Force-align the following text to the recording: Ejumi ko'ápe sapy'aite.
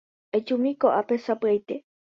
Ejumi 0.37 0.71
ko'ápe 0.81 1.15
sapy'aite. 1.25 1.75